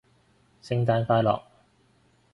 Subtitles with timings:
[0.63, 1.43] 聖誕快樂